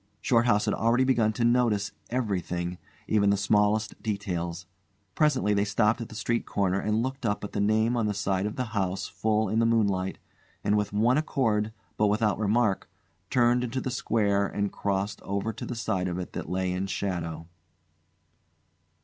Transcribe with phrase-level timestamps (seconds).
[0.19, 4.65] Shorthouse had already begun to notice everything, even the smallest details.
[5.13, 8.15] Presently they stopped at the street corner and looked up at the name on the
[8.15, 10.17] side of the house full in the moonlight,
[10.63, 12.89] and with one accord, but without remark,
[13.29, 16.87] turned into the square and crossed over to the side of it that lay in
[16.87, 17.45] shadow.